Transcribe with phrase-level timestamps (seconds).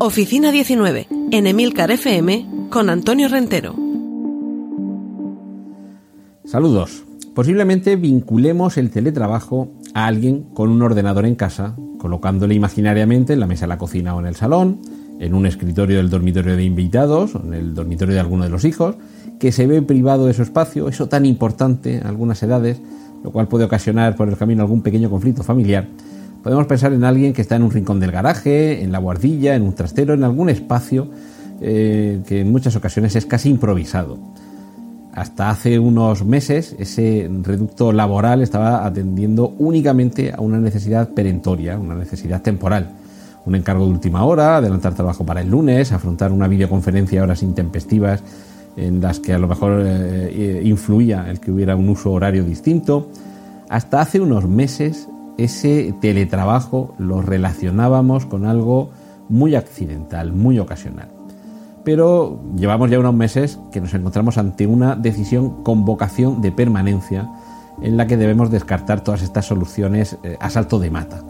[0.00, 3.74] Oficina 19, en Emilcar FM, con Antonio Rentero.
[6.44, 7.02] Saludos.
[7.34, 13.48] Posiblemente vinculemos el teletrabajo a alguien con un ordenador en casa, colocándole imaginariamente en la
[13.48, 14.80] mesa de la cocina o en el salón,
[15.18, 18.64] en un escritorio del dormitorio de invitados o en el dormitorio de alguno de los
[18.64, 18.94] hijos,
[19.40, 22.80] que se ve privado de su espacio, eso tan importante en algunas edades,
[23.24, 25.88] lo cual puede ocasionar por el camino algún pequeño conflicto familiar
[26.42, 29.62] Podemos pensar en alguien que está en un rincón del garaje, en la guardilla, en
[29.62, 31.08] un trastero, en algún espacio
[31.60, 34.18] eh, que en muchas ocasiones es casi improvisado.
[35.12, 41.96] Hasta hace unos meses ese reducto laboral estaba atendiendo únicamente a una necesidad perentoria, una
[41.96, 42.92] necesidad temporal.
[43.44, 47.42] Un encargo de última hora, adelantar trabajo para el lunes, afrontar una videoconferencia a horas
[47.42, 48.22] intempestivas
[48.76, 52.44] en las que a lo mejor eh, eh, influía el que hubiera un uso horario
[52.44, 53.08] distinto.
[53.68, 55.08] Hasta hace unos meses
[55.38, 58.90] ese teletrabajo lo relacionábamos con algo
[59.28, 61.08] muy accidental, muy ocasional.
[61.84, 67.28] Pero llevamos ya unos meses que nos encontramos ante una decisión con vocación de permanencia
[67.80, 71.20] en la que debemos descartar todas estas soluciones eh, a salto de mata.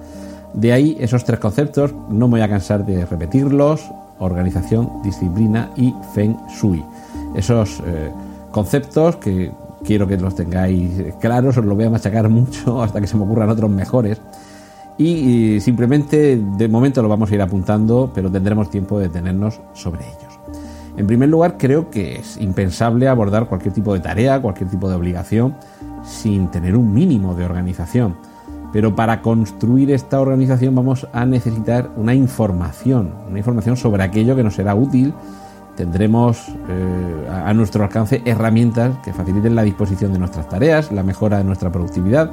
[0.55, 5.95] De ahí esos tres conceptos, no me voy a cansar de repetirlos, organización, disciplina y
[6.15, 6.83] feng shui.
[7.37, 8.11] Esos eh,
[8.51, 9.53] conceptos que
[9.89, 13.23] quiero que los tengáis claros, os lo voy a machacar mucho hasta que se me
[13.23, 14.21] ocurran otros mejores.
[14.99, 20.01] Y, simplemente de momento lo vamos a ir apuntando, pero tendremos tiempo de detenernos sobre
[20.05, 20.39] ellos.
[20.97, 24.97] En primer lugar, creo que es impensable abordar cualquier tipo de tarea, cualquier tipo de
[24.97, 25.55] obligación,
[26.05, 28.17] sin tener un mínimo de organización.
[28.73, 34.43] Pero para construir esta organización vamos a necesitar una información, una información sobre aquello que
[34.43, 35.15] nos será útil
[35.79, 41.39] tendremos eh, a nuestro alcance herramientas que faciliten la disposición de nuestras tareas, la mejora
[41.39, 42.33] de nuestra productividad,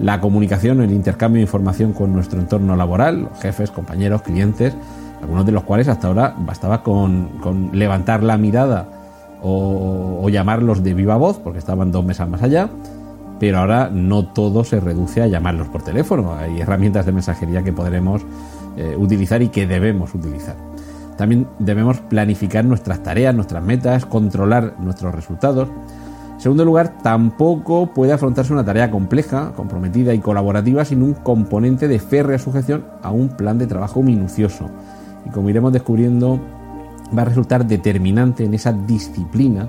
[0.00, 4.74] la comunicación, el intercambio de información con nuestro entorno laboral, jefes, compañeros, clientes,
[5.22, 8.88] algunos de los cuales hasta ahora bastaba con, levantar la mirada
[9.40, 12.70] o, llamarlos de viva voz, porque estaban dos mesas más allá,
[13.38, 17.72] pero ahora no todo se reduce a llamarlos por teléfono, hay herramientas de mensajería que
[17.72, 18.22] podremos
[18.76, 20.69] eh, utilizar y que debemos utilizar.
[21.20, 25.68] También debemos planificar nuestras tareas, nuestras metas, controlar nuestros resultados.
[26.32, 31.88] En segundo lugar, tampoco puede afrontarse una tarea compleja, comprometida y colaborativa sin un componente
[31.88, 34.70] de férrea sujeción a un plan de trabajo minucioso.
[35.26, 36.40] Y como iremos descubriendo,
[37.14, 39.68] va a resultar determinante en esa disciplina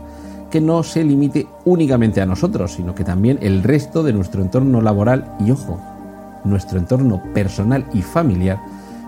[0.50, 4.80] que no se limite únicamente a nosotros, sino que también el resto de nuestro entorno
[4.80, 5.82] laboral y, ojo,
[6.46, 8.58] nuestro entorno personal y familiar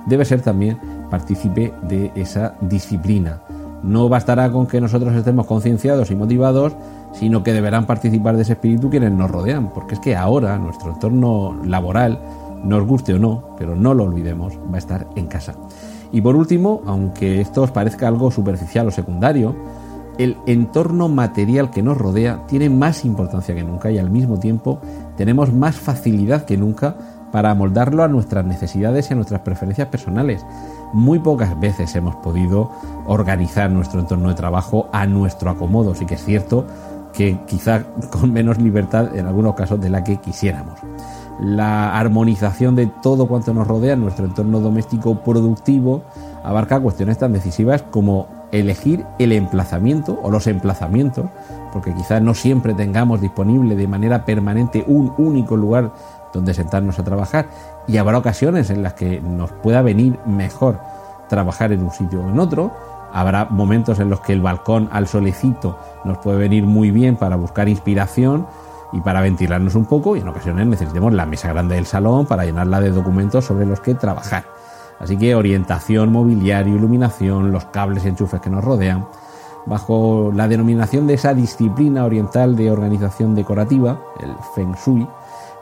[0.07, 0.77] debe ser también
[1.09, 3.41] partícipe de esa disciplina.
[3.83, 6.73] No bastará con que nosotros estemos concienciados y motivados,
[7.13, 10.93] sino que deberán participar de ese espíritu quienes nos rodean, porque es que ahora nuestro
[10.93, 12.19] entorno laboral,
[12.63, 15.53] nos guste o no, pero no lo olvidemos, va a estar en casa.
[16.11, 19.55] Y por último, aunque esto os parezca algo superficial o secundario,
[20.17, 24.79] el entorno material que nos rodea tiene más importancia que nunca y al mismo tiempo
[25.17, 26.95] tenemos más facilidad que nunca
[27.31, 30.45] para amoldarlo a nuestras necesidades y a nuestras preferencias personales.
[30.93, 32.69] Muy pocas veces hemos podido
[33.07, 36.67] organizar nuestro entorno de trabajo a nuestro acomodo, sí que es cierto
[37.13, 40.79] que quizá con menos libertad en algunos casos de la que quisiéramos.
[41.39, 46.03] La armonización de todo cuanto nos rodea nuestro entorno doméstico productivo
[46.43, 51.25] abarca cuestiones tan decisivas como elegir el emplazamiento o los emplazamientos,
[51.71, 55.91] porque quizás no siempre tengamos disponible de manera permanente un único lugar
[56.33, 57.47] donde sentarnos a trabajar
[57.87, 60.79] y habrá ocasiones en las que nos pueda venir mejor
[61.33, 62.71] trabajar en un sitio o en otro.
[63.11, 67.35] Habrá momentos en los que el balcón al solecito nos puede venir muy bien para
[67.35, 68.45] buscar inspiración
[68.91, 72.45] y para ventilarnos un poco y en ocasiones necesitemos la mesa grande del salón para
[72.45, 74.45] llenarla de documentos sobre los que trabajar.
[74.99, 79.07] Así que orientación, mobiliario, iluminación, los cables y enchufes que nos rodean,
[79.65, 85.07] bajo la denominación de esa disciplina oriental de organización decorativa, el Feng Shui,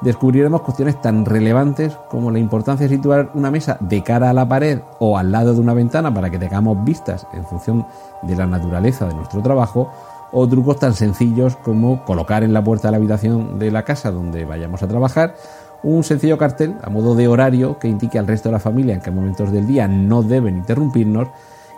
[0.01, 4.48] descubriremos cuestiones tan relevantes como la importancia de situar una mesa de cara a la
[4.48, 7.86] pared o al lado de una ventana para que tengamos vistas en función
[8.21, 9.92] de la naturaleza de nuestro trabajo,
[10.31, 14.12] o trucos tan sencillos como colocar en la puerta de la habitación de la casa
[14.12, 15.36] donde vayamos a trabajar
[15.83, 19.01] Un sencillo cartel a modo de horario que indique al resto de la familia en
[19.01, 21.30] qué momentos del día no deben interrumpirnos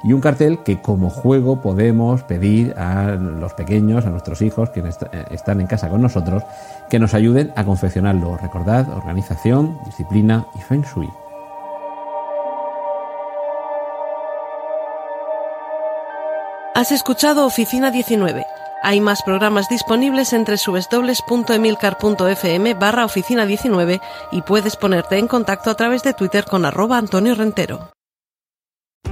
[0.03, 4.81] y un cartel que como juego podemos pedir a los pequeños, a nuestros hijos que
[4.81, 6.43] eh, están en casa con nosotros,
[6.89, 8.35] que nos ayuden a confeccionarlo.
[8.37, 11.09] Recordad, organización, disciplina y feng shui.
[16.75, 18.45] Has escuchado Oficina 19.
[18.81, 24.01] Hay más programas disponibles entre subesdobles.emilcar.fm barra oficina 19
[24.31, 27.92] y puedes ponerte en contacto a través de Twitter con arroba Antonio Rentero.